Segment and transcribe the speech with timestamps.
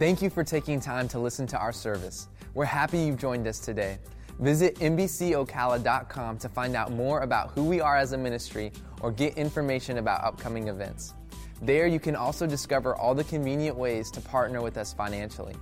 [0.00, 2.28] Thank you for taking time to listen to our service.
[2.54, 3.98] We're happy you've joined us today.
[4.38, 9.36] Visit NBCOcala.com to find out more about who we are as a ministry or get
[9.36, 11.12] information about upcoming events.
[11.60, 15.54] There, you can also discover all the convenient ways to partner with us financially.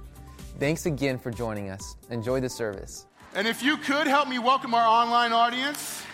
[0.61, 1.97] Thanks again for joining us.
[2.11, 3.07] Enjoy the service.
[3.35, 6.05] And if you could help me welcome our online audience,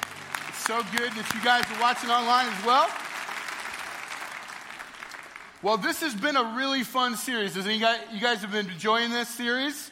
[0.48, 2.88] it's so good that you guys are watching online as well.
[5.64, 7.56] Well, this has been a really fun series.
[7.56, 9.90] You guys, you guys have been enjoying this series?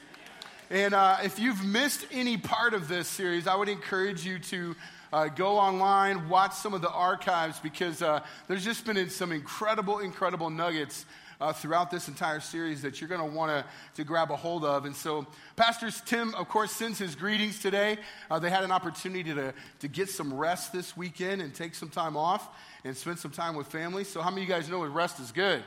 [0.68, 4.76] And uh, if you've missed any part of this series, I would encourage you to
[5.14, 10.00] uh, go online, watch some of the archives, because uh, there's just been some incredible,
[10.00, 11.06] incredible nuggets
[11.42, 14.84] uh, throughout this entire series that you're going to want to grab a hold of.
[14.84, 17.98] And so, Pastor Tim, of course, sends his greetings today.
[18.30, 21.88] Uh, they had an opportunity to, to get some rest this weekend and take some
[21.88, 22.48] time off
[22.84, 24.04] and spend some time with family.
[24.04, 25.64] So, how many of you guys know rest is good?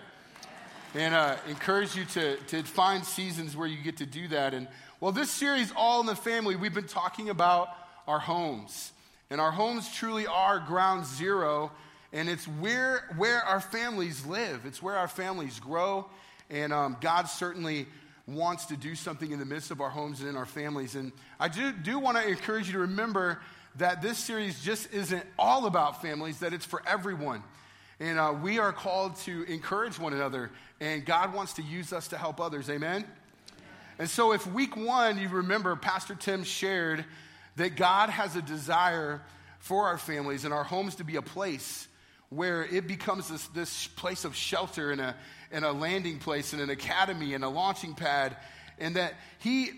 [0.93, 4.53] And uh, encourage you to, to find seasons where you get to do that.
[4.53, 4.69] And
[5.01, 7.67] well, this series, All in the Family, we've been talking about
[8.07, 8.93] our homes.
[9.29, 11.71] And our homes truly are ground zero,
[12.13, 16.07] and it's where, where our families live, it's where our families grow.
[16.49, 17.87] And um, God certainly
[18.27, 20.95] wants to do something in the midst of our homes and in our families.
[20.95, 23.39] And I do, do want to encourage you to remember
[23.77, 27.43] that this series just isn't all about families, that it's for everyone.
[27.99, 32.09] And uh, we are called to encourage one another, and God wants to use us
[32.09, 32.69] to help others.
[32.69, 33.05] Amen?
[33.97, 37.05] And so, if week one, you remember, Pastor Tim shared
[37.55, 39.21] that God has a desire
[39.59, 41.87] for our families and our homes to be a place
[42.35, 45.15] where it becomes this, this place of shelter and a,
[45.51, 48.35] and a landing place and an academy and a launching pad.
[48.77, 49.71] And that he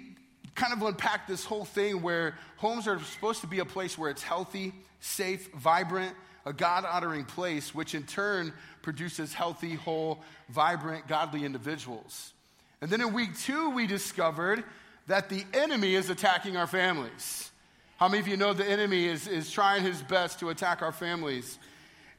[0.56, 4.10] kind of unpacked this whole thing where homes are supposed to be a place where
[4.10, 11.08] it's healthy, safe, vibrant, a God honoring place, which in turn produces healthy, whole, vibrant,
[11.08, 12.34] godly individuals.
[12.82, 14.64] And then in week two, we discovered
[15.08, 17.52] that the enemy is attacking our families.
[17.98, 20.92] How many of you know the enemy is, is trying his best to attack our
[20.92, 21.58] families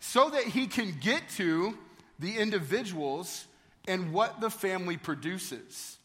[0.01, 1.77] so that he can get to
[2.19, 3.47] the individuals
[3.87, 5.99] and what the family produces?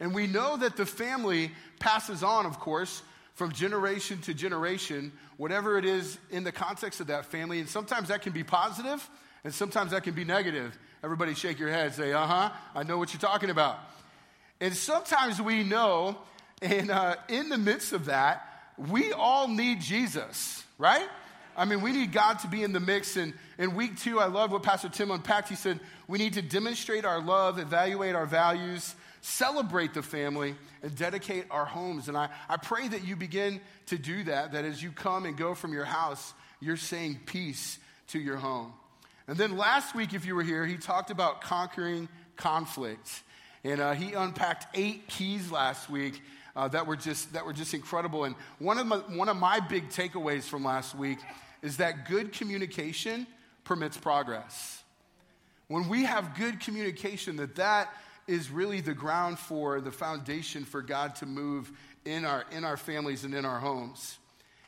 [0.00, 3.02] And we know that the family passes on, of course,
[3.34, 7.60] from generation to generation, whatever it is in the context of that family.
[7.60, 9.08] And sometimes that can be positive,
[9.44, 10.78] and sometimes that can be negative.
[11.02, 13.78] Everybody shake your head, say, uh huh, I know what you're talking about.
[14.60, 16.18] And sometimes we know,
[16.60, 21.08] and uh, in the midst of that, we all need Jesus, right?
[21.56, 23.16] I mean, we need God to be in the mix.
[23.16, 25.48] And in week two, I love what Pastor Tim unpacked.
[25.48, 30.94] He said, we need to demonstrate our love, evaluate our values, celebrate the family, and
[30.96, 32.08] dedicate our homes.
[32.08, 35.36] And I, I pray that you begin to do that, that as you come and
[35.36, 38.72] go from your house, you're saying peace to your home.
[39.28, 43.22] And then last week, if you were here, he talked about conquering conflict.
[43.64, 46.20] And uh, he unpacked eight keys last week
[46.54, 48.24] uh, that, were just, that were just incredible.
[48.24, 51.18] And one of, my, one of my big takeaways from last week
[51.62, 53.26] is that good communication
[53.64, 54.82] permits progress.
[55.68, 57.88] When we have good communication, that that
[58.26, 61.72] is really the ground for the foundation for God to move
[62.04, 64.18] in our, in our families and in our homes.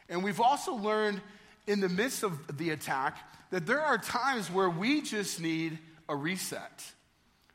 [0.09, 1.21] And we've also learned
[1.67, 3.19] in the midst of the attack
[3.51, 5.79] that there are times where we just need
[6.09, 6.85] a reset.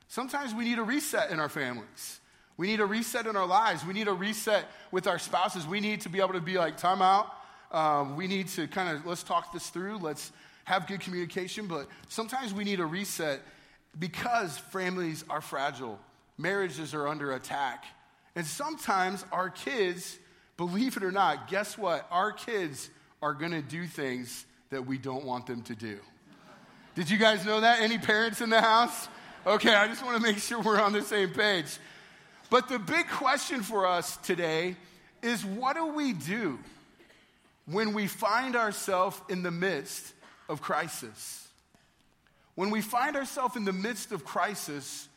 [0.08, 2.20] Sometimes we need a reset in our families.
[2.60, 3.86] We need a reset in our lives.
[3.86, 5.66] We need a reset with our spouses.
[5.66, 7.34] We need to be able to be like, time out.
[7.72, 10.00] Um, we need to kind of, let's talk this through.
[10.00, 10.34] Let's
[10.66, 11.68] have good communication.
[11.68, 13.40] But sometimes we need a reset
[13.98, 15.98] because families are fragile,
[16.38, 17.86] marriages are under attack.
[18.36, 20.20] And sometimes our kids,
[20.58, 22.06] believe it or not, guess what?
[22.12, 22.90] Our kids
[23.22, 25.98] are going to do things that we don't want them to do.
[26.96, 27.80] Did you guys know that?
[27.80, 29.08] Any parents in the house?
[29.48, 31.68] Okay, I just want to make sure we're on the same page.
[32.50, 34.76] But the big question for us today
[35.22, 36.60] is what do we do
[37.66, 40.14] when we find ourselves in the midst
[40.48, 41.48] of crisis?
[42.56, 45.08] When we find ourselves in the midst of crisis,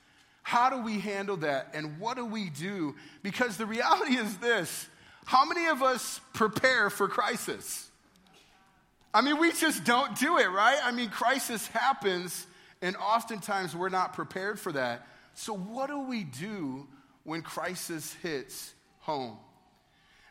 [0.43, 2.95] how do we handle that and what do we do?
[3.23, 4.89] Because the reality is this
[5.25, 7.89] how many of us prepare for crisis?
[9.15, 10.79] I mean, we just don't do it, right?
[10.83, 12.47] I mean, crisis happens
[12.81, 15.07] and oftentimes we're not prepared for that.
[15.35, 16.87] So, what do we do
[17.25, 19.37] when crisis hits home?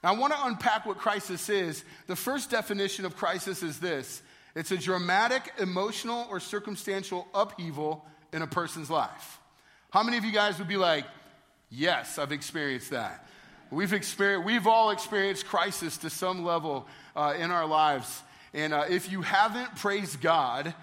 [0.03, 1.83] I want to unpack what crisis is.
[2.07, 4.21] The first definition of crisis is this
[4.55, 9.39] it's a dramatic, emotional, or circumstantial upheaval in a person's life.
[9.91, 11.05] How many of you guys would be like,
[11.69, 13.25] Yes, I've experienced that?
[13.69, 18.21] We've, experienced, we've all experienced crisis to some level uh, in our lives.
[18.53, 20.73] And uh, if you haven't, praise God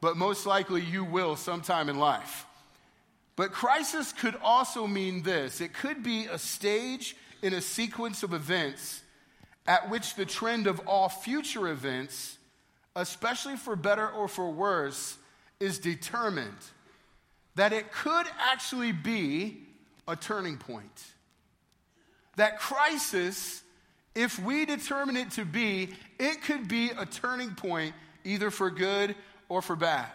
[0.00, 2.45] but most likely you will sometime in life.
[3.36, 8.32] But crisis could also mean this it could be a stage in a sequence of
[8.32, 9.02] events
[9.66, 12.38] at which the trend of all future events,
[12.94, 15.18] especially for better or for worse,
[15.60, 16.56] is determined.
[17.56, 19.58] That it could actually be
[20.06, 21.04] a turning point.
[22.36, 23.62] That crisis,
[24.14, 27.94] if we determine it to be, it could be a turning point
[28.24, 29.16] either for good
[29.48, 30.08] or for bad.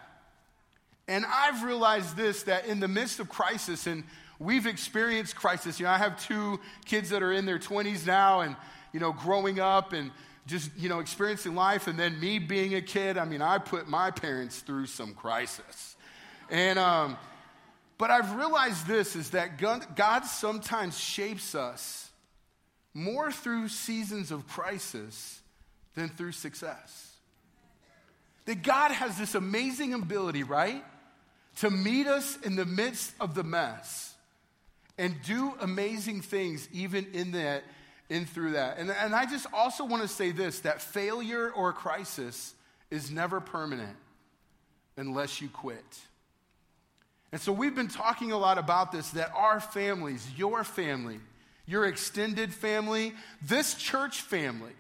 [1.08, 4.04] And I've realized this that in the midst of crisis, and
[4.42, 5.80] we've experienced crisis.
[5.80, 8.56] You know, I have two kids that are in their 20s now and,
[8.92, 10.12] you know, growing up and
[10.48, 11.88] just, you know, experiencing life.
[11.88, 15.96] And then me being a kid, I mean, I put my parents through some crisis.
[16.50, 17.18] And, um,
[17.98, 22.10] but I've realized this is that God sometimes shapes us
[22.94, 25.40] more through seasons of crisis
[25.94, 27.16] than through success.
[28.46, 30.84] That God has this amazing ability, right?
[31.58, 34.16] To meet us in the midst of the mess
[34.98, 37.64] and do amazing things even in that,
[38.10, 38.78] in through that.
[38.78, 42.54] And, and I just also want to say this that failure or crisis
[42.90, 43.98] is never permanent
[44.98, 45.84] unless you quit.
[47.32, 51.20] And so we've been talking a lot about this that our families, your family,
[51.66, 54.74] your extended family, this church family,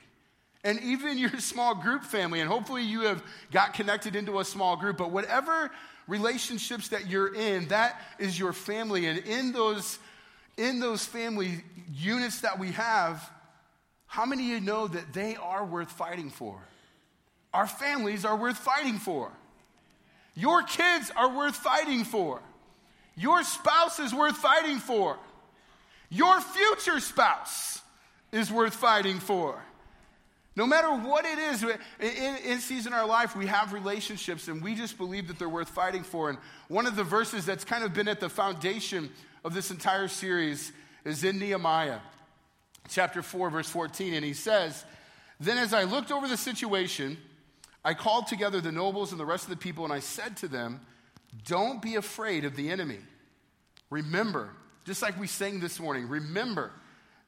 [0.63, 4.75] and even your small group family, and hopefully you have got connected into a small
[4.75, 5.71] group, but whatever
[6.11, 9.05] relationships that you're in, that is your family.
[9.05, 9.97] And in those,
[10.57, 11.63] in those family
[11.95, 13.27] units that we have,
[14.07, 16.59] how many of you know that they are worth fighting for?
[17.53, 19.31] Our families are worth fighting for.
[20.35, 22.41] Your kids are worth fighting for.
[23.15, 25.17] Your spouse is worth fighting for.
[26.09, 27.81] Your future spouse
[28.33, 29.63] is worth fighting for.
[30.55, 34.75] No matter what it is, in, in season our life, we have relationships and we
[34.75, 36.29] just believe that they're worth fighting for.
[36.29, 36.37] And
[36.67, 39.09] one of the verses that's kind of been at the foundation
[39.45, 40.73] of this entire series
[41.05, 41.99] is in Nehemiah,
[42.89, 44.13] chapter 4, verse 14.
[44.13, 44.83] And he says,
[45.39, 47.17] Then as I looked over the situation,
[47.85, 50.49] I called together the nobles and the rest of the people, and I said to
[50.49, 50.81] them,
[51.45, 52.99] Don't be afraid of the enemy.
[53.89, 54.49] Remember,
[54.85, 56.71] just like we sang this morning, remember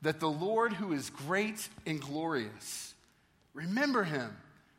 [0.02, 2.93] that the Lord who is great and glorious
[3.54, 4.36] Remember him.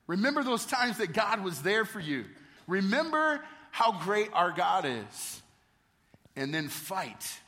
[0.06, 2.24] Remember those times that God was there for you.
[2.66, 5.42] Remember how great our God is.
[6.36, 7.40] And then fight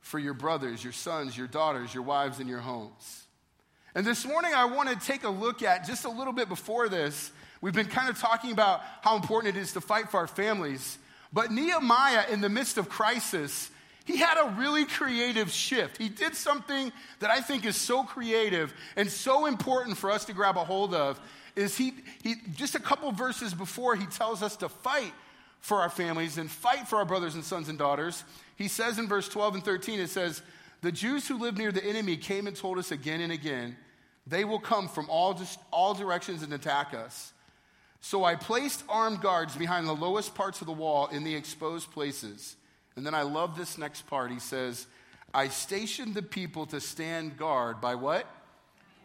[0.00, 3.26] for your brothers, your sons, your daughters, your wives, and your homes.
[3.94, 6.88] And this morning, I want to take a look at just a little bit before
[6.88, 7.32] this.
[7.60, 10.98] We've been kind of talking about how important it is to fight for our families.
[11.32, 13.70] But Nehemiah, in the midst of crisis,
[14.10, 15.96] he had a really creative shift.
[15.96, 16.90] He did something
[17.20, 20.94] that I think is so creative and so important for us to grab a hold
[20.94, 21.20] of.
[21.54, 25.12] Is he, he just a couple verses before he tells us to fight
[25.60, 28.24] for our families and fight for our brothers and sons and daughters.
[28.56, 30.42] He says in verse 12 and 13, it says,
[30.80, 33.76] The Jews who live near the enemy came and told us again and again,
[34.26, 35.38] they will come from all,
[35.70, 37.32] all directions and attack us.
[38.00, 41.92] So I placed armed guards behind the lowest parts of the wall in the exposed
[41.92, 42.56] places.
[42.96, 44.30] And then I love this next part.
[44.30, 44.86] He says,
[45.32, 48.26] I stationed the people to stand guard by what?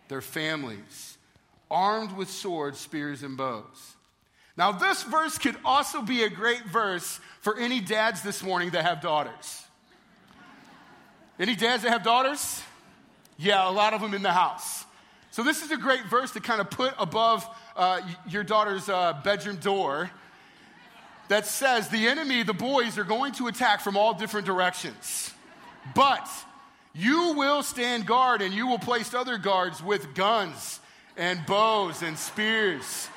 [0.07, 1.17] Their families,
[1.69, 3.95] armed with swords, spears, and bows.
[4.57, 8.85] Now, this verse could also be a great verse for any dads this morning that
[8.85, 9.63] have daughters.
[11.37, 12.61] Any dads that have daughters?
[13.37, 14.85] Yeah, a lot of them in the house.
[15.31, 17.45] So, this is a great verse to kind of put above
[17.75, 20.09] uh, your daughter's uh, bedroom door
[21.27, 25.33] that says the enemy, the boys, are going to attack from all different directions.
[25.93, 26.27] But
[26.93, 30.79] you will stand guard and you will place other guards with guns
[31.17, 33.09] and bows and spears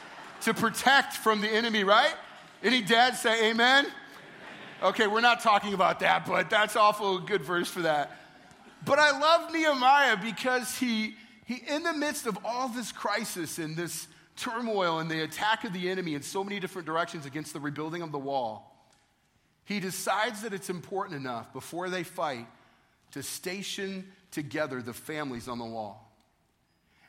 [0.43, 2.15] to protect from the enemy, right?
[2.63, 3.87] Any dads say amen?
[4.83, 8.17] Okay, we're not talking about that, but that's awful good verse for that.
[8.85, 13.77] But I love Nehemiah because he, he in the midst of all this crisis and
[13.77, 14.07] this
[14.39, 18.03] turmoil and the attack of the enemy in so many different directions against the rebuilding
[18.03, 18.75] of the wall,
[19.65, 22.47] he decides that it's important enough before they fight
[23.11, 26.11] to station together the families on the wall.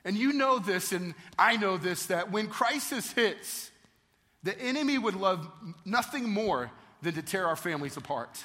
[0.03, 3.71] And you know this, and I know this, that when crisis hits,
[4.43, 5.50] the enemy would love
[5.86, 6.71] nothing more
[7.01, 8.43] than to tear our families apart.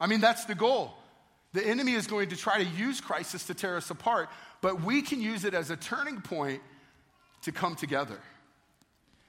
[0.00, 0.94] I mean, that's the goal.
[1.52, 5.02] The enemy is going to try to use crisis to tear us apart, but we
[5.02, 6.62] can use it as a turning point
[7.42, 8.18] to come together.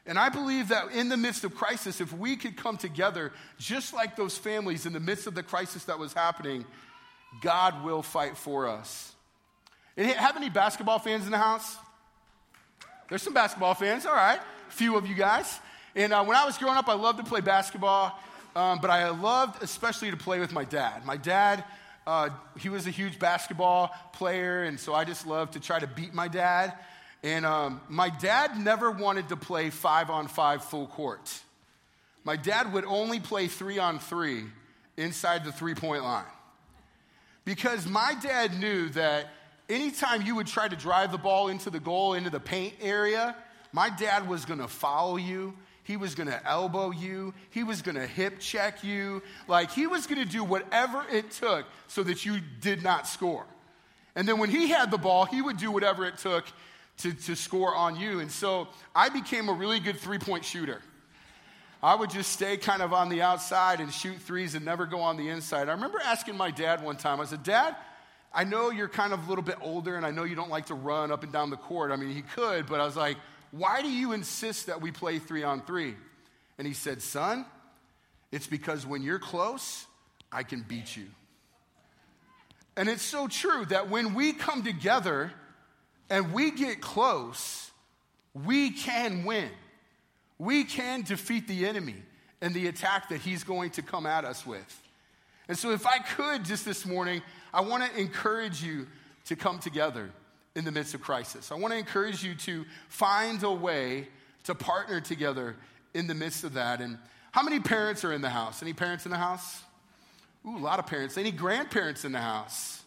[0.06, 3.94] And I believe that in the midst of crisis, if we could come together, just
[3.94, 6.66] like those families in the midst of the crisis that was happening,
[7.42, 9.14] God will fight for us.
[9.96, 11.78] And have any basketball fans in the house?
[13.10, 14.40] There's some basketball fans, all right.
[14.40, 15.60] A few of you guys.
[15.96, 18.18] And uh, when I was growing up, I loved to play basketball.
[18.56, 21.06] um, but I loved especially to play with my dad.
[21.06, 21.64] My dad,
[22.06, 25.88] uh, he was a huge basketball player, and so I just loved to try to
[25.88, 26.74] beat my dad.
[27.24, 31.42] And um, my dad never wanted to play five on five full court.
[32.24, 34.46] My dad would only play three on three
[34.98, 36.26] inside the three point line.
[37.46, 39.28] Because my dad knew that
[39.70, 43.36] anytime you would try to drive the ball into the goal, into the paint area,
[43.72, 45.56] my dad was gonna follow you.
[45.84, 47.34] He was gonna elbow you.
[47.50, 49.24] He was gonna hip check you.
[49.48, 53.46] Like, he was gonna do whatever it took so that you did not score.
[54.16, 56.46] And then when he had the ball, he would do whatever it took
[57.02, 58.20] to, to score on you.
[58.20, 60.82] And so I became a really good three point shooter.
[61.84, 65.00] I would just stay kind of on the outside and shoot threes and never go
[65.00, 65.68] on the inside.
[65.68, 67.76] I remember asking my dad one time, I said, Dad,
[68.34, 70.68] I know you're kind of a little bit older and I know you don't like
[70.68, 71.92] to run up and down the court.
[71.92, 73.18] I mean, he could, but I was like,
[73.50, 75.96] why do you insist that we play three on three?
[76.58, 77.46] And he said, Son,
[78.32, 79.86] it's because when you're close,
[80.32, 81.08] I can beat you.
[82.78, 85.34] And it's so true that when we come together
[86.12, 87.72] and we get close,
[88.36, 89.50] we can win
[90.42, 92.02] we can defeat the enemy
[92.42, 94.82] and the attack that he's going to come at us with.
[95.48, 97.22] And so, if I could just this morning,
[97.54, 98.88] I want to encourage you
[99.26, 100.10] to come together
[100.56, 101.52] in the midst of crisis.
[101.52, 104.08] I want to encourage you to find a way
[104.46, 105.56] to partner together
[105.94, 106.82] in the midst of that.
[106.82, 106.98] And
[107.32, 108.64] how many parents are in the house?
[108.64, 109.62] Any parents in the house?
[110.48, 111.20] Ooh, a lot of parents.
[111.20, 112.82] Any grandparents in the house?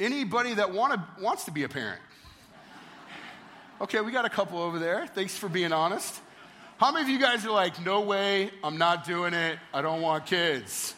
[0.00, 2.00] Anybody that want to, wants to be a parent?
[3.80, 5.04] Okay, we got a couple over there.
[5.08, 6.20] Thanks for being honest.
[6.76, 10.00] How many of you guys are like, no way, I'm not doing it, I don't
[10.00, 10.94] want kids?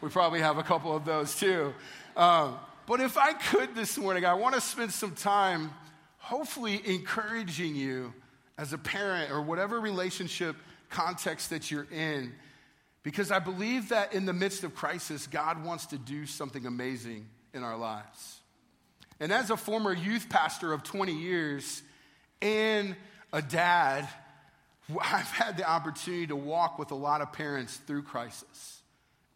[0.00, 1.74] We probably have a couple of those too.
[2.16, 5.72] Um, but if I could this morning, I want to spend some time
[6.16, 8.14] hopefully encouraging you
[8.56, 10.56] as a parent or whatever relationship
[10.88, 12.32] context that you're in,
[13.02, 17.26] because I believe that in the midst of crisis, God wants to do something amazing
[17.52, 18.40] in our lives.
[19.20, 21.82] And as a former youth pastor of 20 years
[22.42, 22.96] and
[23.32, 24.08] a dad,
[25.00, 28.80] I've had the opportunity to walk with a lot of parents through crisis.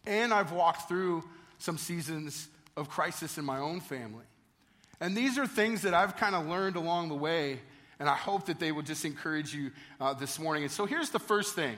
[0.07, 1.25] And I've walked through
[1.59, 4.25] some seasons of crisis in my own family.
[5.01, 7.61] And these are things that I've kind of learned along the way,
[7.99, 9.71] and I hope that they will just encourage you
[10.01, 10.65] uh, this morning.
[10.65, 11.77] And so here's the first thing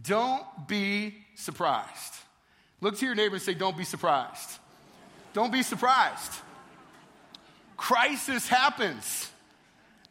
[0.00, 2.14] don't be surprised.
[2.80, 4.58] Look to your neighbor and say, Don't be surprised.
[5.32, 6.32] Don't be surprised.
[7.76, 9.30] Crisis happens.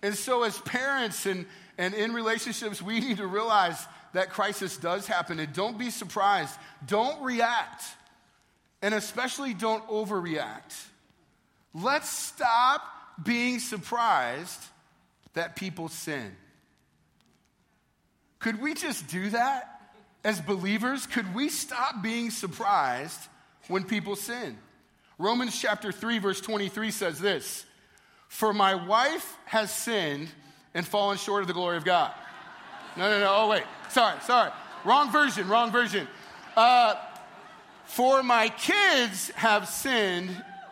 [0.04, 1.46] And so, as parents and
[1.78, 5.40] and in relationships, we need to realize that crisis does happen.
[5.40, 6.56] And don't be surprised.
[6.86, 7.84] Don't react.
[8.82, 10.80] And especially don't overreact.
[11.74, 12.84] Let's stop
[13.24, 14.62] being surprised
[15.34, 16.36] that people sin.
[18.40, 19.82] Could we just do that
[20.24, 21.08] as believers?
[21.08, 23.20] Could we stop being surprised
[23.70, 24.58] when people sin?
[25.18, 27.66] Romans chapter 3, verse 23 says this
[28.32, 30.30] For my wife has sinned
[30.74, 32.14] and fallen short of the glory of God.
[32.96, 33.28] No, no, no.
[33.30, 33.64] Oh, wait.
[33.90, 34.52] Sorry, sorry.
[34.86, 36.08] Wrong version, wrong version.
[36.56, 36.96] Uh,
[37.84, 40.30] for my kids have sinned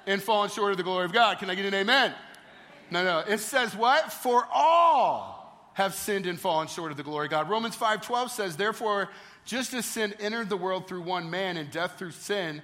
[0.07, 1.37] and fallen short of the glory of God.
[1.37, 2.13] Can I get an amen?
[2.91, 3.19] No, no.
[3.19, 4.13] It says what?
[4.13, 7.49] For all have sinned and fallen short of the glory of God.
[7.49, 9.09] Romans 5:12 says, "Therefore,
[9.43, 12.61] just as sin entered the world through one man and death through sin,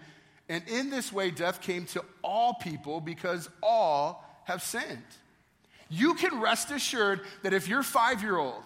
[0.48, 5.04] and in this way death came to all people because all have sinned."
[5.90, 8.64] You can rest assured that if your five year old,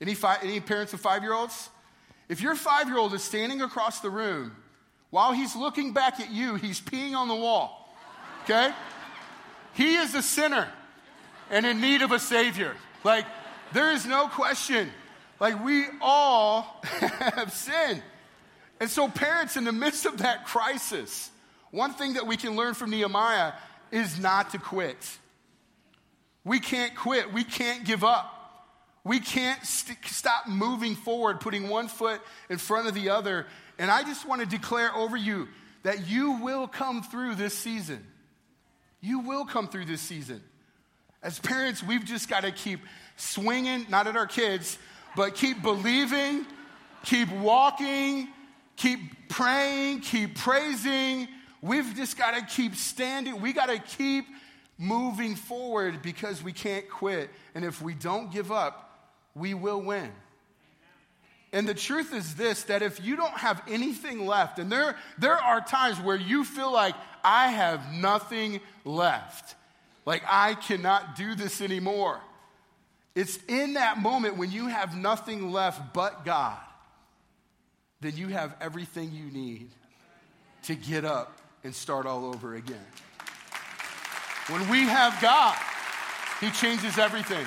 [0.00, 1.68] any, five, any parents of five year olds?
[2.28, 4.56] If your five year old is standing across the room,
[5.10, 7.92] while he's looking back at you, he's peeing on the wall,
[8.44, 8.72] okay?
[9.74, 10.68] he is a sinner
[11.50, 12.74] and in need of a savior.
[13.04, 13.26] Like,
[13.72, 14.90] there is no question.
[15.38, 18.02] Like, we all have sinned.
[18.80, 21.30] And so, parents, in the midst of that crisis,
[21.70, 23.52] one thing that we can learn from Nehemiah
[23.92, 24.96] is not to quit.
[26.44, 27.32] We can't quit.
[27.32, 28.36] We can't give up.
[29.04, 33.46] We can't st- stop moving forward, putting one foot in front of the other.
[33.78, 35.48] And I just want to declare over you
[35.82, 38.04] that you will come through this season.
[39.00, 40.42] You will come through this season.
[41.22, 42.80] As parents, we've just got to keep
[43.16, 44.78] swinging, not at our kids,
[45.16, 46.46] but keep believing,
[47.04, 48.28] keep walking,
[48.76, 51.28] keep praying, keep praising.
[51.62, 53.40] We've just got to keep standing.
[53.40, 54.26] We got to keep
[54.78, 57.30] moving forward because we can't quit.
[57.54, 60.10] And if we don't give up, we will win.
[61.52, 65.36] And the truth is this that if you don't have anything left, and there, there
[65.36, 69.56] are times where you feel like I have nothing left,
[70.06, 72.20] like I cannot do this anymore.
[73.14, 76.58] It's in that moment when you have nothing left but God
[78.00, 79.70] then you have everything you need
[80.62, 82.86] to get up and start all over again.
[84.48, 85.56] When we have God,
[86.40, 87.46] He changes everything.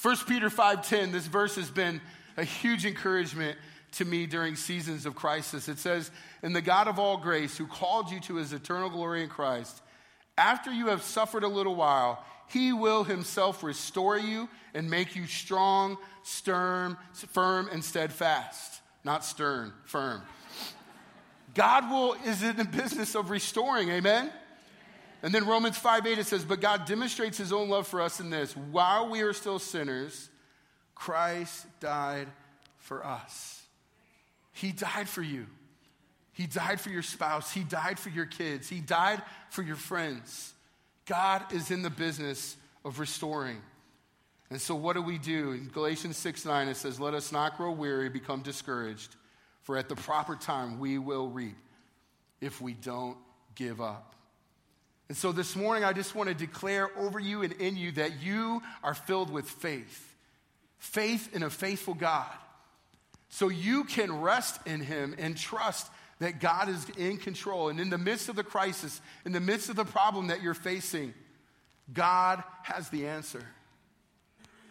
[0.00, 2.00] 1 Peter 5:10, this verse has been
[2.36, 3.58] a huge encouragement
[3.92, 5.68] to me during seasons of crisis.
[5.68, 6.10] It says,
[6.42, 9.80] "And the God of all grace, who called you to his eternal glory in Christ,
[10.36, 15.26] after you have suffered a little while, he will himself restore you and make you
[15.26, 18.80] strong, stern, firm, and steadfast.
[19.04, 20.22] Not stern, firm.
[21.54, 24.30] God will is in the business of restoring, amen?
[25.22, 28.20] And then Romans 5 8 it says, But God demonstrates his own love for us
[28.20, 28.56] in this.
[28.56, 30.28] While we are still sinners,
[30.94, 32.28] Christ died
[32.78, 33.62] for us.
[34.52, 35.46] He died for you.
[36.32, 37.52] He died for your spouse.
[37.52, 38.68] He died for your kids.
[38.68, 40.52] He died for your friends.
[41.06, 43.62] God is in the business of restoring.
[44.50, 45.52] And so, what do we do?
[45.52, 49.16] In Galatians 6 9, it says, Let us not grow weary, become discouraged,
[49.64, 51.56] for at the proper time we will reap
[52.40, 53.16] if we don't
[53.54, 54.14] give up.
[55.08, 58.22] And so, this morning, I just want to declare over you and in you that
[58.22, 60.10] you are filled with faith
[60.78, 62.30] faith in a faithful God.
[63.30, 67.70] So you can rest in Him and trust that God is in control.
[67.70, 70.54] And in the midst of the crisis, in the midst of the problem that you're
[70.54, 71.14] facing,
[71.92, 73.42] God has the answer.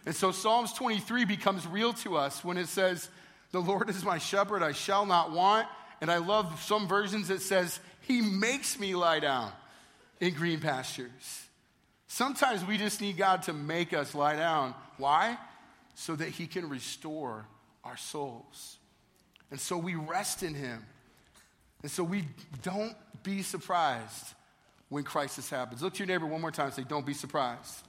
[0.06, 3.10] And so Psalms 23 becomes real to us when it says,
[3.54, 5.68] The Lord is my shepherd, I shall not want.
[6.02, 9.52] And I love some versions that says, He makes me lie down
[10.20, 11.44] in green pastures.
[12.08, 14.74] Sometimes we just need God to make us lie down.
[14.98, 15.38] Why?
[15.94, 17.46] So that He can restore
[17.84, 18.80] our souls.
[19.52, 20.84] And so we rest in Him.
[21.84, 22.26] And so we
[22.64, 24.34] don't be surprised
[24.90, 25.84] when crisis happens.
[25.84, 27.86] Look to your neighbor one more time and say, Don't be surprised.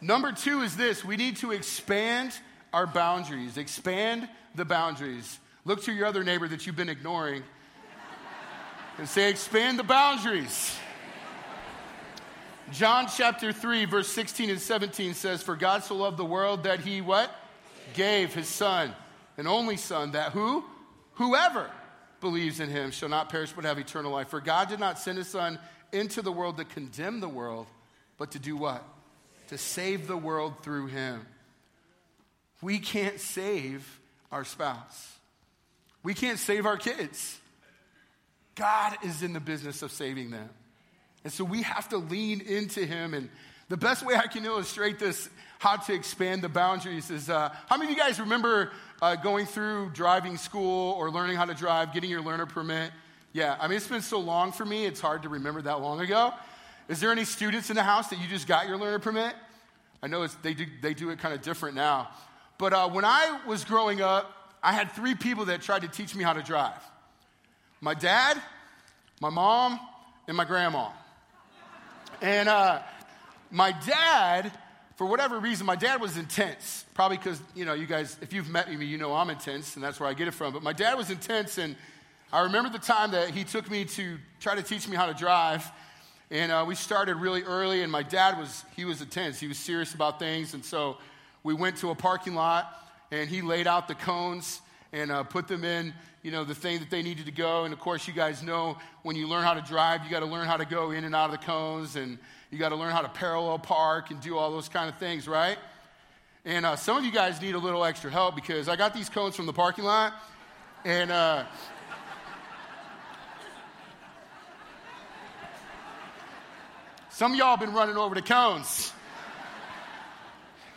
[0.00, 2.32] Number two is this we need to expand
[2.74, 5.38] our boundaries, expand the boundaries.
[5.64, 7.44] Look to your other neighbor that you've been ignoring
[8.98, 10.76] and say, Expand the boundaries.
[12.72, 16.80] John chapter 3, verse 16 and 17 says, For God so loved the world that
[16.80, 17.30] he what?
[17.94, 18.92] Gave his son,
[19.36, 20.64] an only son, that who?
[21.14, 21.70] Whoever
[22.20, 24.28] believes in him shall not perish but have eternal life.
[24.28, 25.60] For God did not send his son
[25.92, 27.68] into the world to condemn the world,
[28.18, 28.82] but to do what?
[29.48, 31.24] To save the world through him.
[32.64, 34.00] We can't save
[34.32, 35.18] our spouse.
[36.02, 37.38] We can't save our kids.
[38.54, 40.48] God is in the business of saving them.
[41.24, 43.12] And so we have to lean into him.
[43.12, 43.28] And
[43.68, 47.76] the best way I can illustrate this, how to expand the boundaries, is uh, how
[47.76, 48.72] many of you guys remember
[49.02, 52.92] uh, going through driving school or learning how to drive, getting your learner permit.
[53.34, 56.00] Yeah, I mean, it's been so long for me, it's hard to remember that long
[56.00, 56.32] ago.
[56.88, 59.34] Is there any students in the house that you just got your learner permit?
[60.02, 62.08] I know they, do, they do it kind of different now.
[62.58, 64.30] But uh, when I was growing up,
[64.62, 66.80] I had three people that tried to teach me how to drive
[67.80, 68.40] my dad,
[69.20, 69.78] my mom,
[70.26, 70.88] and my grandma.
[72.22, 72.80] And uh,
[73.50, 74.50] my dad
[74.96, 76.84] for whatever reason, my dad was intense.
[76.94, 79.84] Probably because, you know, you guys, if you've met me, you know I'm intense, and
[79.84, 80.52] that's where I get it from.
[80.52, 81.74] But my dad was intense, and
[82.32, 85.14] I remember the time that he took me to try to teach me how to
[85.14, 85.68] drive.
[86.30, 89.40] And uh, we started really early, and my dad was, he was intense.
[89.40, 90.54] He was serious about things.
[90.54, 90.98] And so
[91.44, 92.66] we went to a parking lot,
[93.12, 94.60] and he laid out the cones
[94.92, 97.64] and uh, put them in, you know, the thing that they needed to go.
[97.64, 100.26] And of course, you guys know when you learn how to drive, you got to
[100.26, 101.96] learn how to go in and out of the cones.
[101.96, 102.18] And
[102.50, 105.28] you got to learn how to parallel park and do all those kind of things,
[105.28, 105.58] right?
[106.46, 109.08] And uh, some of you guys need a little extra help because I got these
[109.08, 110.14] cones from the parking lot,
[110.84, 111.44] and uh,
[117.10, 118.92] some of y'all been running over the cones.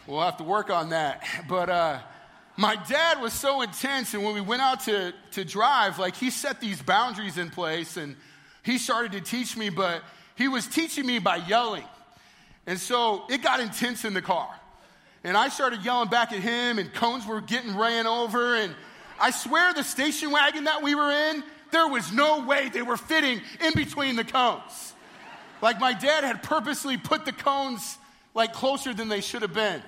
[0.07, 1.23] We'll have to work on that.
[1.49, 1.99] But uh,
[2.55, 6.31] my dad was so intense, and when we went out to, to drive, like he
[6.31, 8.15] set these boundaries in place, and
[8.63, 10.01] he started to teach me, but
[10.35, 11.83] he was teaching me by yelling.
[12.65, 14.49] And so it got intense in the car.
[15.23, 18.55] And I started yelling back at him, and cones were getting ran over.
[18.55, 18.73] And
[19.19, 22.97] I swear the station wagon that we were in, there was no way they were
[22.97, 24.93] fitting in between the cones.
[25.61, 27.97] Like my dad had purposely put the cones
[28.33, 29.81] like closer than they should have been.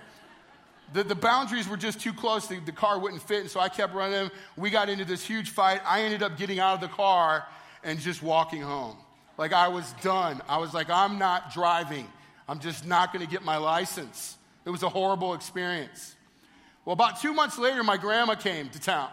[0.93, 3.69] The, the boundaries were just too close, the, the car wouldn't fit, and so I
[3.69, 4.31] kept running.
[4.57, 5.81] We got into this huge fight.
[5.85, 7.45] I ended up getting out of the car
[7.83, 8.97] and just walking home.
[9.37, 10.41] Like I was done.
[10.49, 12.07] I was like, I'm not driving.
[12.47, 14.37] I'm just not going to get my license.
[14.65, 16.15] It was a horrible experience.
[16.83, 19.09] Well, about two months later, my grandma came to town.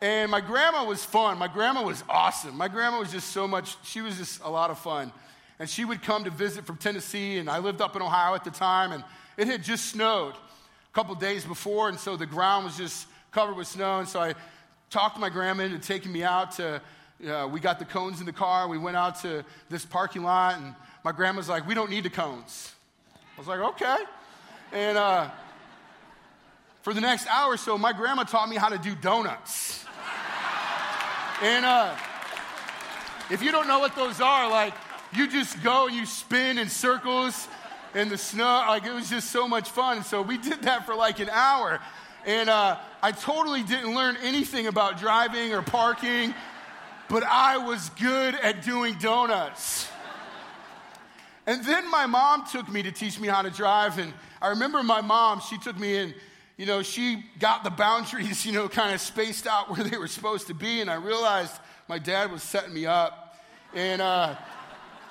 [0.00, 1.38] And my grandma was fun.
[1.38, 2.56] My grandma was awesome.
[2.56, 5.12] My grandma was just so much, she was just a lot of fun.
[5.58, 8.42] And she would come to visit from Tennessee, and I lived up in Ohio at
[8.42, 9.04] the time, and
[9.36, 10.34] it had just snowed
[10.92, 14.00] couple days before, and so the ground was just covered with snow.
[14.00, 14.34] And so I
[14.90, 16.82] talked my grandma into taking me out to,
[17.26, 18.68] uh, we got the cones in the car.
[18.68, 22.10] We went out to this parking lot, and my grandma's like, we don't need the
[22.10, 22.72] cones.
[23.14, 23.96] I was like, okay.
[24.72, 25.30] And uh,
[26.82, 29.86] for the next hour or so, my grandma taught me how to do donuts.
[31.42, 31.96] and uh,
[33.30, 34.74] if you don't know what those are, like,
[35.14, 37.48] you just go and you spin in circles
[37.94, 38.64] in the snow.
[38.68, 40.02] Like, it was just so much fun.
[40.02, 41.80] So we did that for like an hour.
[42.24, 46.34] And uh, I totally didn't learn anything about driving or parking,
[47.08, 49.88] but I was good at doing donuts.
[51.46, 53.98] And then my mom took me to teach me how to drive.
[53.98, 56.14] And I remember my mom, she took me in,
[56.56, 60.08] you know, she got the boundaries, you know, kind of spaced out where they were
[60.08, 60.80] supposed to be.
[60.80, 61.54] And I realized
[61.88, 63.36] my dad was setting me up.
[63.74, 64.36] And uh,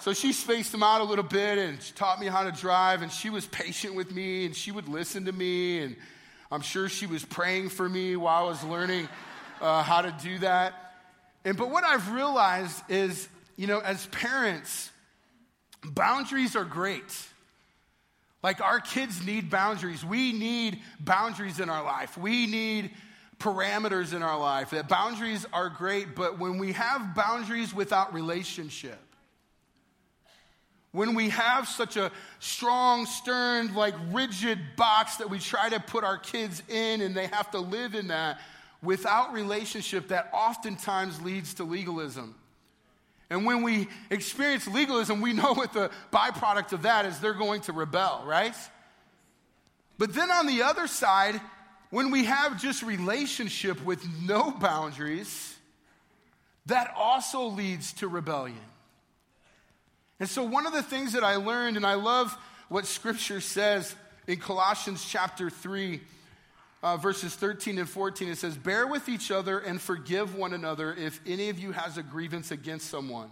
[0.02, 3.04] so she spaced them out a little bit and she taught me how to drive.
[3.04, 5.80] And she was patient with me and she would listen to me.
[5.80, 5.96] And
[6.52, 9.08] I'm sure she was praying for me while I was learning
[9.62, 10.74] uh, how to do that.
[11.46, 14.90] And but what I've realized is, you know, as parents,
[15.84, 17.16] boundaries are great.
[18.42, 20.04] Like our kids need boundaries.
[20.04, 22.18] We need boundaries in our life.
[22.18, 22.90] We need
[23.38, 24.72] parameters in our life.
[24.72, 28.98] That boundaries are great, but when we have boundaries without relationship,
[30.92, 36.04] when we have such a strong, stern, like rigid box that we try to put
[36.04, 38.40] our kids in and they have to live in that
[38.84, 42.36] without relationship, that oftentimes leads to legalism.
[43.30, 47.62] And when we experience legalism, we know what the byproduct of that is they're going
[47.62, 48.56] to rebel, right?
[49.98, 51.40] But then on the other side,
[51.92, 55.56] when we have just relationship with no boundaries,
[56.66, 58.58] that also leads to rebellion.
[60.22, 62.38] And so, one of the things that I learned, and I love
[62.70, 63.96] what scripture says
[64.28, 66.00] in Colossians chapter 3,
[66.84, 70.94] uh, verses 13 and 14, it says, Bear with each other and forgive one another
[70.94, 73.32] if any of you has a grievance against someone.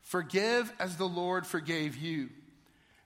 [0.00, 2.30] Forgive as the Lord forgave you.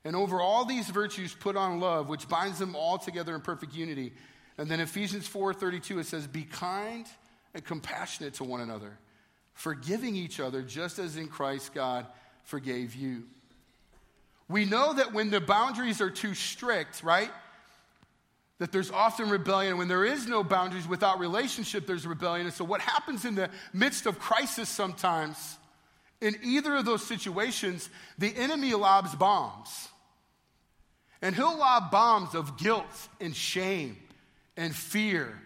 [0.02, 3.74] And over all these virtues, put on love, which binds them all together in perfect
[3.74, 4.14] unity.
[4.56, 7.06] And then Ephesians 4:32 it says, "Be kind
[7.52, 8.98] and compassionate to one another,
[9.52, 12.06] forgiving each other just as in Christ God
[12.46, 13.24] forgave you.
[14.48, 17.30] We know that when the boundaries are too strict, right?
[18.58, 19.76] That there's often rebellion.
[19.76, 22.46] When there is no boundaries without relationship, there's rebellion.
[22.46, 25.58] And so, what happens in the midst of crisis sometimes,
[26.20, 29.88] in either of those situations, the enemy lobs bombs.
[31.20, 33.96] And he'll lob bombs of guilt and shame
[34.56, 35.36] and fear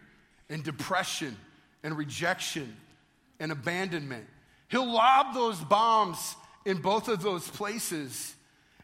[0.51, 1.37] and depression
[1.83, 2.77] and rejection
[3.39, 4.27] and abandonment.
[4.69, 6.37] He'll lob those bombs
[6.70, 8.35] in both of those places.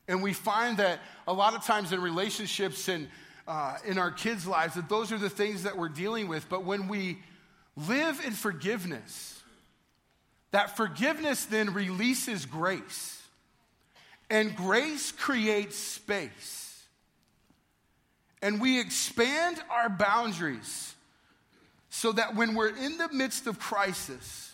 [0.09, 3.09] And we find that a lot of times in relationships and
[3.47, 6.49] uh, in our kids' lives, that those are the things that we're dealing with.
[6.49, 7.19] But when we
[7.77, 9.41] live in forgiveness,
[10.51, 13.23] that forgiveness then releases grace.
[14.29, 16.85] And grace creates space.
[18.43, 20.95] And we expand our boundaries
[21.89, 24.46] so that when we're in the midst of crisis,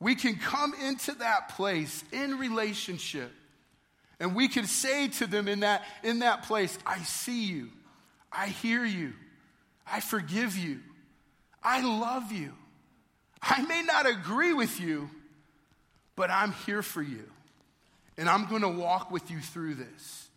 [0.00, 3.30] we can come into that place in relationship
[4.18, 7.68] and we can say to them in that, in that place, I see you,
[8.32, 9.12] I hear you,
[9.86, 10.80] I forgive you,
[11.62, 12.54] I love you.
[13.42, 15.10] I may not agree with you,
[16.16, 17.24] but I'm here for you.
[18.18, 20.28] And I'm going to walk with you through this.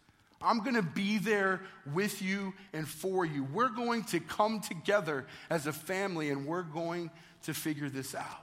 [0.42, 1.62] I'm going to be there
[1.94, 3.44] with you and for you.
[3.44, 7.12] We're going to come together as a family and we're going
[7.44, 8.43] to figure this out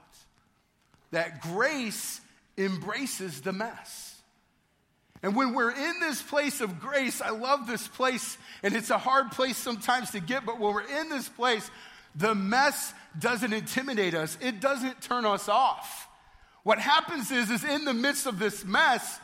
[1.11, 2.21] that grace
[2.57, 4.21] embraces the mess.
[5.23, 8.97] And when we're in this place of grace, I love this place, and it's a
[8.97, 11.69] hard place sometimes to get, but when we're in this place,
[12.15, 16.07] the mess doesn't intimidate us, it doesn't turn us off.
[16.63, 19.19] What happens is, is in the midst of this mess,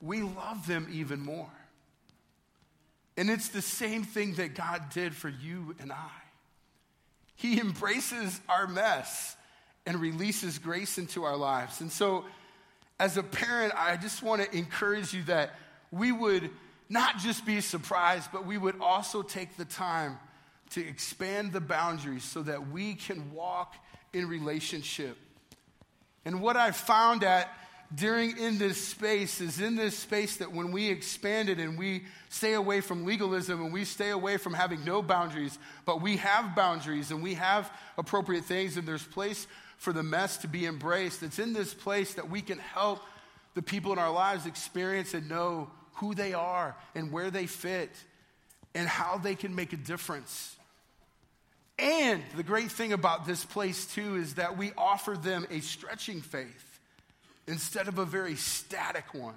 [0.00, 1.50] we love them even more.
[3.16, 6.10] And it's the same thing that God did for you and I.
[7.36, 9.36] He embraces our mess
[9.86, 11.80] and releases grace into our lives.
[11.80, 12.24] And so,
[12.98, 15.54] as a parent, I just want to encourage you that
[15.90, 16.50] we would
[16.88, 20.18] not just be surprised, but we would also take the time
[20.70, 23.74] to expand the boundaries so that we can walk
[24.12, 25.16] in relationship.
[26.24, 27.48] And what I've found at
[27.94, 32.04] during in this space is in this space that when we expand it and we
[32.28, 36.54] stay away from legalism and we stay away from having no boundaries, but we have
[36.54, 39.46] boundaries and we have appropriate things and there's place
[39.80, 41.22] for the mess to be embraced.
[41.22, 43.00] It's in this place that we can help
[43.54, 47.90] the people in our lives experience and know who they are and where they fit
[48.74, 50.54] and how they can make a difference.
[51.78, 56.20] And the great thing about this place, too, is that we offer them a stretching
[56.20, 56.78] faith
[57.46, 59.34] instead of a very static one.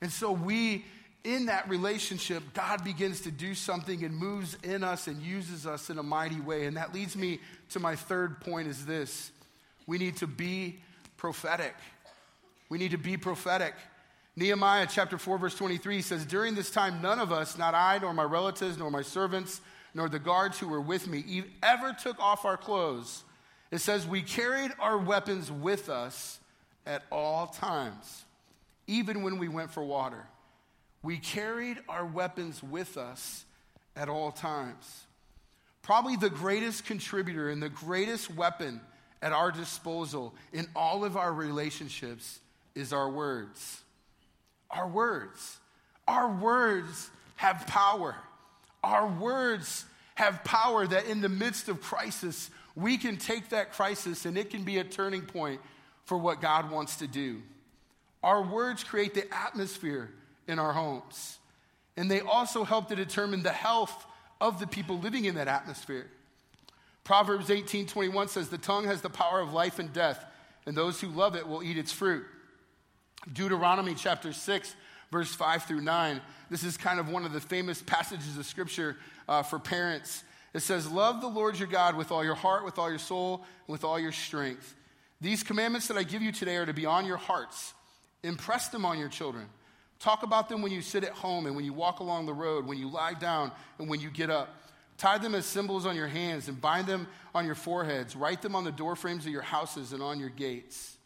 [0.00, 0.84] And so we,
[1.24, 5.90] in that relationship, God begins to do something and moves in us and uses us
[5.90, 6.66] in a mighty way.
[6.66, 9.30] And that leads me to my third point is this.
[9.86, 10.78] We need to be
[11.16, 11.74] prophetic.
[12.68, 13.74] We need to be prophetic.
[14.36, 18.14] Nehemiah chapter 4, verse 23 says, During this time, none of us, not I, nor
[18.14, 19.60] my relatives, nor my servants,
[19.94, 23.24] nor the guards who were with me, ever took off our clothes.
[23.70, 26.38] It says, We carried our weapons with us
[26.86, 28.24] at all times,
[28.86, 30.24] even when we went for water.
[31.02, 33.44] We carried our weapons with us
[33.94, 35.04] at all times.
[35.82, 38.80] Probably the greatest contributor and the greatest weapon
[39.22, 42.40] at our disposal in all of our relationships
[42.74, 43.80] is our words.
[44.70, 45.58] Our words.
[46.06, 48.14] Our words have power.
[48.82, 49.84] Our words
[50.14, 54.50] have power that in the midst of crisis, we can take that crisis and it
[54.50, 55.60] can be a turning point
[56.04, 57.42] for what God wants to do.
[58.22, 60.10] Our words create the atmosphere
[60.48, 61.38] in our homes,
[61.96, 64.06] and they also help to determine the health
[64.40, 66.06] of the people living in that atmosphere.
[67.04, 70.24] Proverbs 18 21 says, The tongue has the power of life and death,
[70.66, 72.24] and those who love it will eat its fruit.
[73.32, 74.74] Deuteronomy chapter 6,
[75.10, 76.20] verse 5 through 9.
[76.50, 78.96] This is kind of one of the famous passages of scripture
[79.28, 80.22] uh, for parents.
[80.54, 83.44] It says, Love the Lord your God with all your heart, with all your soul,
[83.66, 84.74] and with all your strength.
[85.20, 87.74] These commandments that I give you today are to be on your hearts.
[88.22, 89.46] Impress them on your children.
[89.98, 92.66] Talk about them when you sit at home and when you walk along the road,
[92.66, 94.54] when you lie down and when you get up.
[94.96, 98.16] Tie them as symbols on your hands and bind them on your foreheads.
[98.16, 100.96] Write them on the doorframes of your houses and on your gates.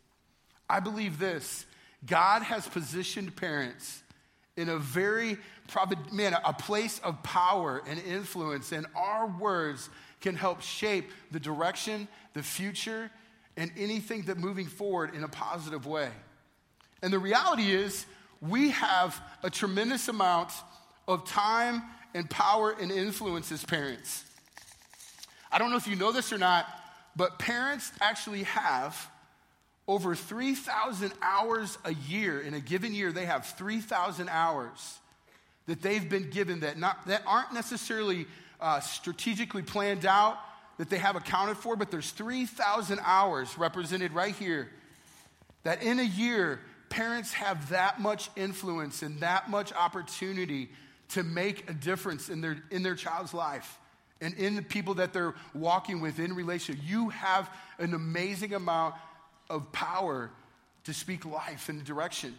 [0.68, 1.66] I believe this
[2.04, 4.02] God has positioned parents
[4.56, 5.38] in a very,
[6.12, 9.88] man, a place of power and influence, and our words
[10.20, 13.10] can help shape the direction, the future,
[13.56, 16.10] and anything that moving forward in a positive way.
[17.02, 18.06] And the reality is,
[18.42, 20.52] we have a tremendous amount
[21.06, 24.24] of time and power and influence as parents.
[25.50, 26.66] I don't know if you know this or not,
[27.14, 29.08] but parents actually have
[29.86, 32.40] over 3,000 hours a year.
[32.40, 34.98] In a given year, they have 3,000 hours
[35.66, 38.26] that they've been given that, not, that aren't necessarily
[38.60, 40.38] uh, strategically planned out,
[40.78, 44.68] that they have accounted for, but there's 3,000 hours represented right here
[45.64, 46.60] that in a year,
[46.92, 50.68] parents have that much influence and that much opportunity
[51.08, 53.78] to make a difference in their, in their child's life
[54.20, 56.84] and in the people that they're walking with in relationship.
[56.86, 58.94] You have an amazing amount
[59.48, 60.30] of power
[60.84, 62.34] to speak life and direction.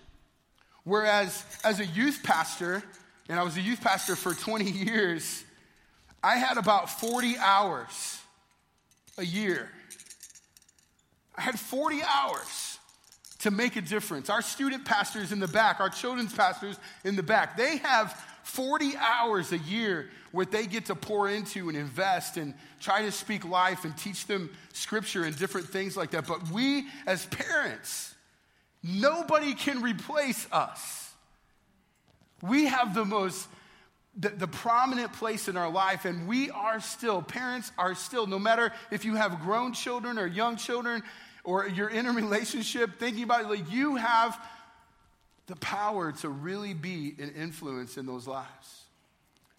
[0.84, 2.84] Whereas as a youth pastor,
[3.30, 5.44] and I was a youth pastor for 20 years,
[6.22, 8.20] I had about 40 hours
[9.18, 9.68] a year.
[11.36, 12.73] I had 40 hours
[13.44, 14.30] to make a difference.
[14.30, 18.96] Our student pastors in the back, our children's pastors in the back, they have 40
[18.96, 23.44] hours a year where they get to pour into and invest and try to speak
[23.44, 26.26] life and teach them scripture and different things like that.
[26.26, 28.16] But we, as parents,
[28.82, 31.12] nobody can replace us.
[32.42, 33.48] We have the most
[34.16, 38.38] the, the, prominent place in our life, and we are still, parents are still, no
[38.38, 41.02] matter if you have grown children or young children
[41.44, 44.40] or you're in a relationship, thinking about it, like you have
[45.48, 48.84] the power to really be an influence in those lives.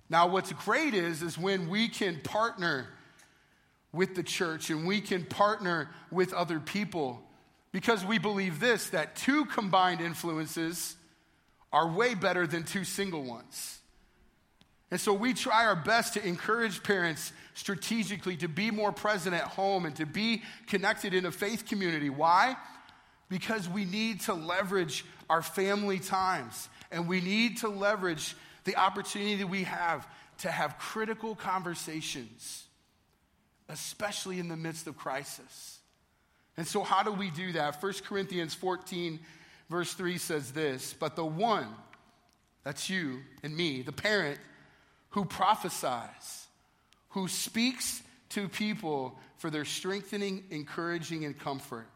[0.09, 2.89] Now, what's great is, is when we can partner
[3.93, 7.23] with the church and we can partner with other people
[7.73, 10.97] because we believe this that two combined influences
[11.73, 13.79] are way better than two single ones.
[14.95, 19.43] And so we try our best to encourage parents strategically to be more present at
[19.43, 22.11] home and to be connected in a faith community.
[22.11, 22.55] Why?
[23.29, 29.35] Because we need to leverage our family times and we need to leverage the opportunity
[29.35, 30.07] that we have
[30.39, 32.63] to have critical conversations,
[33.69, 35.81] especially in the midst of crisis.
[36.57, 37.83] And so, how do we do that?
[37.83, 39.19] 1 Corinthians 14,
[39.69, 41.67] verse 3 says this But the one,
[42.63, 44.39] that's you and me, the parent
[45.15, 46.49] who prophesies,
[47.11, 51.87] who speaks to people for their strengthening, encouraging, and comfort,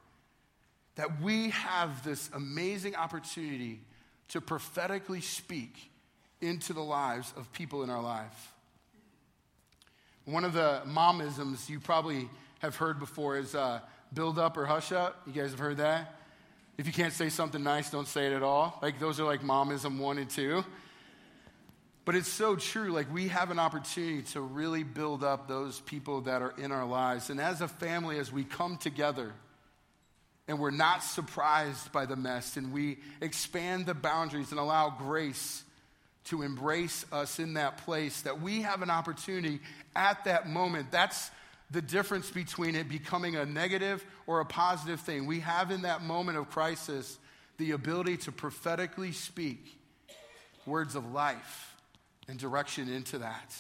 [0.95, 3.81] that we have this amazing opportunity
[4.29, 5.91] to prophetically speak
[6.41, 8.53] into the lives of people in our life.
[10.25, 12.29] One of the momisms you probably
[12.61, 13.81] have heard before is uh,
[14.15, 15.23] build up or hush up.
[15.27, 16.15] You guys have heard that?
[16.77, 18.79] If you can't say something nice, don't say it at all.
[18.81, 20.65] Like those are like momism one and two.
[22.09, 22.91] But it's so true.
[22.91, 26.87] Like, we have an opportunity to really build up those people that are in our
[26.87, 27.29] lives.
[27.29, 29.31] And as a family, as we come together
[30.49, 35.63] and we're not surprised by the mess and we expand the boundaries and allow grace
[36.25, 39.61] to embrace us in that place, that we have an opportunity
[39.95, 40.91] at that moment.
[40.91, 41.31] That's
[41.71, 45.27] the difference between it becoming a negative or a positive thing.
[45.27, 47.19] We have in that moment of crisis
[47.59, 49.79] the ability to prophetically speak
[50.65, 51.75] words of life
[52.29, 53.55] and direction into that.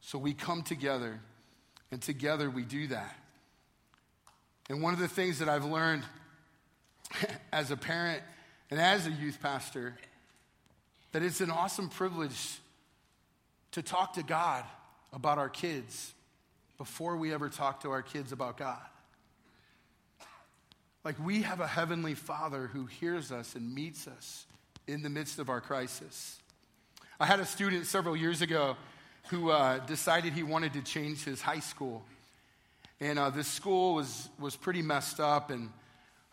[0.00, 1.20] So we come together,
[1.90, 3.14] and together we do that.
[4.70, 6.04] And one of the things that I've learned
[7.52, 8.22] as a parent
[8.70, 9.94] and as a youth pastor
[11.12, 12.58] that it's an awesome privilege
[13.72, 14.64] to talk to God
[15.12, 16.12] about our kids
[16.76, 18.78] before we ever talk to our kids about God.
[21.04, 24.46] Like we have a heavenly Father who hears us and meets us
[24.86, 26.38] in the midst of our crisis.
[27.20, 28.76] I had a student several years ago
[29.30, 32.04] who uh, decided he wanted to change his high school.
[33.00, 35.68] And uh, this school was, was pretty messed up, and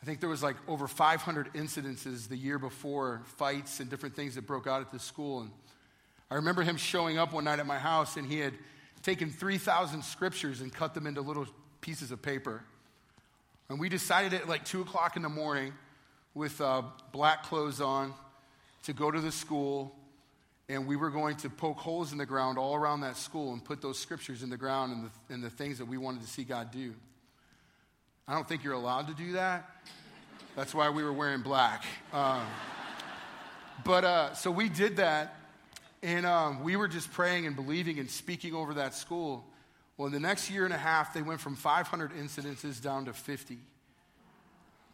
[0.03, 4.35] I think there was like over 500 incidences the year before, fights and different things
[4.35, 5.41] that broke out at this school.
[5.41, 5.49] And
[6.29, 8.53] I remember him showing up one night at my house, and he had
[9.01, 11.47] taken 3,000 scriptures and cut them into little
[11.81, 12.61] pieces of paper.
[13.69, 15.73] And we decided at like 2 o'clock in the morning
[16.35, 18.13] with uh, black clothes on
[18.83, 19.95] to go to the school
[20.67, 23.63] and we were going to poke holes in the ground all around that school and
[23.63, 26.27] put those scriptures in the ground and the, and the things that we wanted to
[26.27, 26.93] see God do.
[28.27, 29.69] I don't think you're allowed to do that.
[30.55, 31.83] That's why we were wearing black.
[32.11, 32.43] Um,
[33.83, 35.35] but uh, so we did that,
[36.01, 39.45] and um, we were just praying and believing and speaking over that school.
[39.97, 43.13] Well, in the next year and a half, they went from 500 incidences down to
[43.13, 43.59] 50.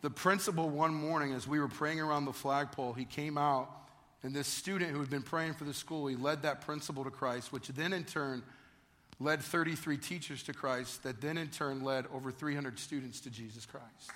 [0.01, 3.69] The principal, one morning, as we were praying around the flagpole, he came out
[4.23, 7.09] and this student who had been praying for the school, he led that principal to
[7.09, 8.43] Christ, which then in turn
[9.19, 13.65] led 33 teachers to Christ, that then in turn led over 300 students to Jesus
[13.65, 14.11] Christ.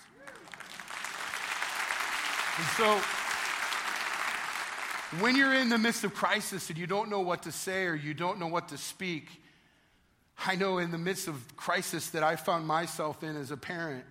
[2.58, 3.02] And so,
[5.20, 7.96] when you're in the midst of crisis and you don't know what to say or
[7.96, 9.42] you don't know what to speak,
[10.46, 14.06] I know in the midst of crisis that I found myself in as a parent,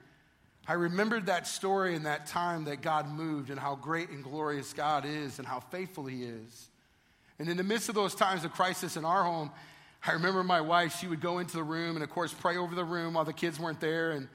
[0.66, 4.72] I remembered that story and that time that God moved and how great and glorious
[4.72, 6.68] God is and how faithful He is.
[7.38, 9.50] And in the midst of those times of crisis in our home,
[10.06, 12.74] I remember my wife, she would go into the room and, of course, pray over
[12.74, 14.12] the room while the kids weren't there.
[14.12, 14.28] And,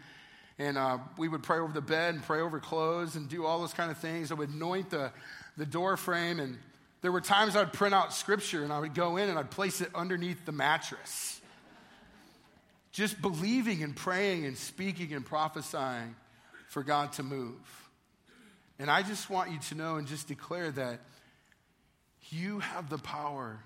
[0.60, 3.60] and uh, we would pray over the bed and pray over clothes and do all
[3.60, 4.32] those kind of things.
[4.32, 5.12] I would anoint the,
[5.58, 6.40] the door frame.
[6.40, 6.60] And
[7.02, 9.82] there were times I'd print out scripture and I would go in and I'd place
[9.82, 11.39] it underneath the mattress
[12.92, 16.16] just believing and praying and speaking and prophesying
[16.68, 17.90] for God to move.
[18.78, 21.02] And I just want you to know and just declare that
[22.30, 23.60] you have the power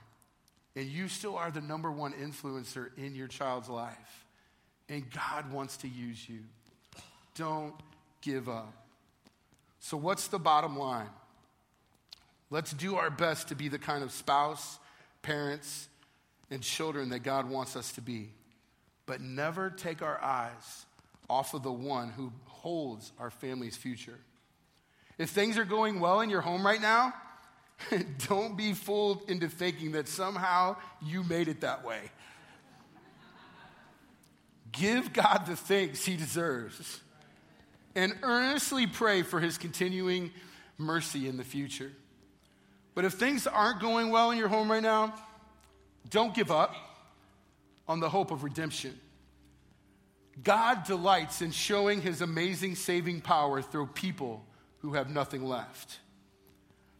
[0.76, 4.26] and you still are the number one influencer in your child's life.
[4.90, 6.40] And God wants to use you.
[7.36, 7.76] Don't
[8.22, 8.74] give up.
[9.80, 11.10] So, what's the bottom line?
[12.50, 14.80] Let's do our best to be the kind of spouse,
[15.22, 15.88] parents,
[16.50, 18.30] and children that God wants us to be
[19.06, 20.86] but never take our eyes
[21.30, 24.20] off of the one who holds our family's future.
[25.18, 27.13] If things are going well in your home right now,
[28.28, 32.00] don't be fooled into thinking that somehow you made it that way.
[34.72, 37.02] Give God the thanks he deserves
[37.96, 40.32] and earnestly pray for his continuing
[40.78, 41.92] mercy in the future.
[42.96, 45.13] But if things aren't going well in your home right now,
[46.10, 46.76] don't give up
[47.88, 49.00] on the hope of redemption.
[50.41, 54.46] God delights in showing his amazing saving power through people
[54.80, 56.00] who have nothing left.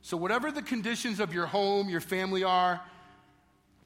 [0.02, 2.82] So, whatever the conditions of your home, your family are,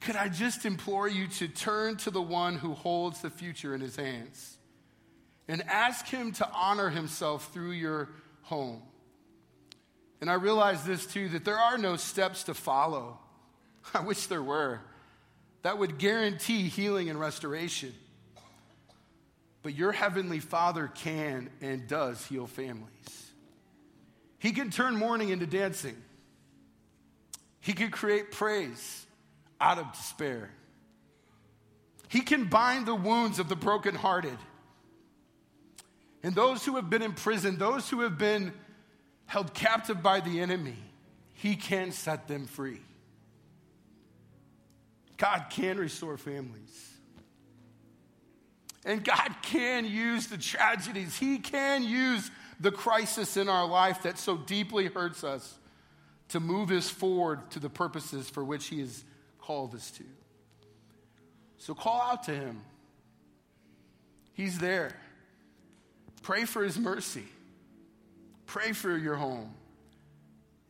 [0.00, 3.80] could I just implore you to turn to the one who holds the future in
[3.80, 4.58] his hands
[5.48, 8.10] and ask him to honor himself through your
[8.42, 8.82] home?
[10.20, 13.18] And I realize this too that there are no steps to follow.
[13.94, 14.80] I wish there were
[15.62, 17.94] that would guarantee healing and restoration.
[19.62, 23.32] But your heavenly Father can and does heal families.
[24.38, 25.96] He can turn mourning into dancing.
[27.60, 29.06] He can create praise
[29.60, 30.50] out of despair.
[32.08, 34.38] He can bind the wounds of the brokenhearted.
[36.22, 38.52] And those who have been imprisoned, those who have been
[39.26, 40.76] held captive by the enemy,
[41.34, 42.80] He can set them free.
[45.18, 46.92] God can restore families.
[48.84, 54.18] And God can use the tragedies, He can use the crisis in our life that
[54.18, 55.58] so deeply hurts us
[56.28, 59.04] to move us forward to the purposes for which He has
[59.38, 60.04] called us to.
[61.58, 62.62] So call out to Him.
[64.32, 64.96] He's there.
[66.22, 67.24] Pray for His mercy.
[68.46, 69.52] Pray for your home.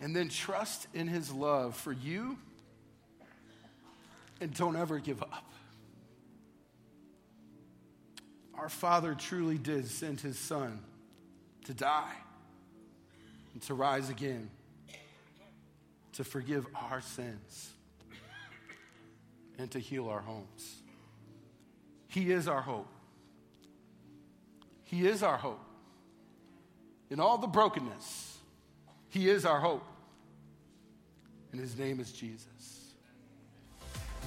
[0.00, 2.38] And then trust in His love for you
[4.40, 5.44] and don't ever give up.
[8.54, 10.80] Our Father truly did send His Son
[11.64, 12.14] to die
[13.52, 14.50] and to rise again
[16.14, 17.70] to forgive our sins
[19.58, 20.82] and to heal our homes.
[22.08, 22.88] He is our hope.
[24.84, 25.60] He is our hope.
[27.10, 28.38] In all the brokenness,
[29.10, 29.84] He is our hope.
[31.52, 32.77] And His name is Jesus.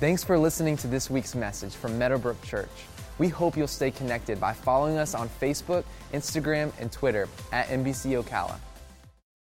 [0.02, 2.72] Thanks for listening to this week's message from Meadowbrook Church.
[3.20, 8.20] We hope you'll stay connected by following us on Facebook, Instagram, and Twitter at MBC
[8.20, 8.58] Ocala.